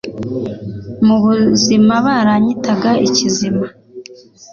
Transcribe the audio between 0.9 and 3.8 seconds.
Mu buzima baranyitaga ikizima.